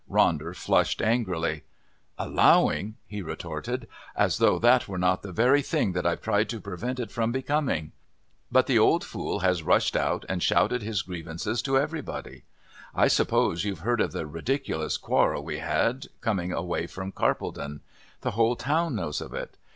[0.09, 1.61] Ronder flushed angrily.
[2.17, 3.87] "Allowing!" he retorted.
[4.15, 7.31] "As though that were not the very thing that I've tried to prevent it from
[7.31, 7.91] becoming.
[8.51, 12.45] But the old fool has rushed out and shouted his grievances to everybody.
[12.95, 17.81] I suppose you've heard of the ridiculous quarrel we had coming away from Carpledon.
[18.21, 19.55] The whole town knows of it.